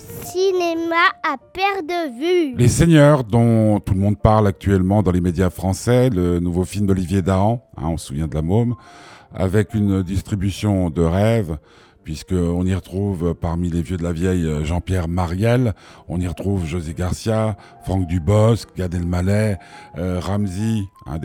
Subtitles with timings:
[0.00, 2.56] cinéma à perte de vue.
[2.56, 6.86] Les Seigneurs, dont tout le monde parle actuellement dans les médias français, le nouveau film
[6.86, 8.74] d'Olivier Dahan, hein, on se souvient de la môme,
[9.34, 11.58] avec une distribution de rêve,
[12.08, 15.74] puisqu'on y retrouve parmi les vieux de la vieille euh, Jean-Pierre Mariel,
[16.08, 19.56] on y retrouve José Garcia, Franck Dubosc, Gad Elmaleh,
[19.98, 21.18] euh, Ramsey, hein,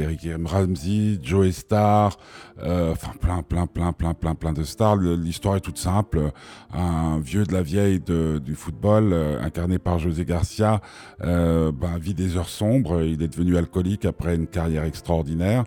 [0.44, 2.18] Ramsey, Joe Star,
[2.62, 4.98] euh, enfin plein, plein, plein, plein, plein, plein de stars.
[4.98, 6.32] L'histoire est toute simple.
[6.74, 10.82] Un vieux de la vieille du football, incarné par José Garcia,
[11.22, 13.04] ben, vit des heures sombres.
[13.04, 15.64] Il est devenu alcoolique après une carrière extraordinaire.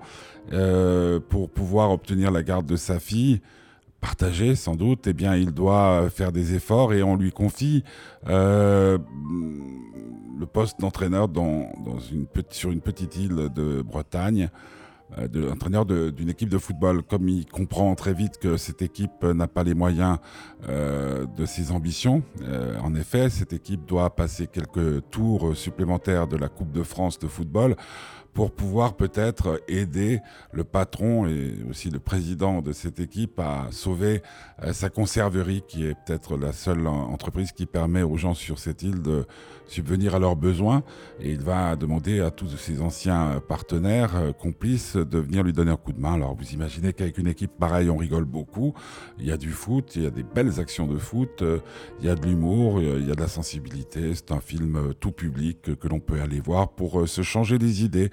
[1.31, 3.41] pour pouvoir obtenir la garde de sa fille,
[4.07, 7.83] partagé sans doute, eh il doit faire des efforts et on lui confie
[8.29, 8.99] euh,
[10.39, 11.29] le poste d'entraîneur
[12.51, 14.49] sur une petite île de Bretagne.
[15.19, 19.23] Euh, de, entraîneur d'une équipe de football, comme il comprend très vite que cette équipe
[19.23, 20.19] n'a pas les moyens
[20.69, 22.23] euh, de ses ambitions.
[22.83, 27.29] en effet, cette équipe doit passer quelques tours supplémentaires de la Coupe de France de
[27.29, 27.77] football
[28.37, 30.21] pour pouvoir peut-être aider
[30.53, 34.21] le patron et aussi le président de cette équipe à sauver
[34.63, 38.83] euh, sa conserverie, qui est peut-être la seule entreprise qui permet aux gens sur cette
[38.83, 39.25] île de
[39.69, 40.83] subvenir à leurs besoins.
[41.19, 45.71] Et il va demander à tous ses anciens partenaires, euh, complices, de venir lui donner
[45.71, 46.13] un coup de main.
[46.13, 48.75] Alors vous imaginez qu'avec une équipe pareille, on rigole beaucoup.
[49.19, 51.61] Il y a du foot, il y a des belles actions de foot, euh,
[52.01, 54.15] il y a de l'humour, il y a de la sensibilité.
[54.15, 58.11] C'est un film tout public que l'on peut aller voir pour se changer les idées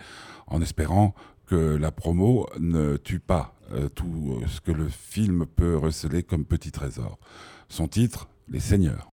[0.47, 1.13] en espérant
[1.47, 6.45] que la promo ne tue pas euh, tout ce que le film peut receler comme
[6.45, 7.17] petit trésor.
[7.69, 9.12] Son titre, Les Seigneurs.